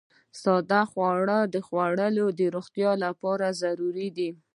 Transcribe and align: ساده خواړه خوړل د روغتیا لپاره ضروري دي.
ساده 0.41 0.81
خواړه 0.91 1.39
خوړل 1.67 2.15
د 2.39 2.41
روغتیا 2.55 2.91
لپاره 3.03 3.47
ضروري 3.61 4.07
دي. 4.17 4.29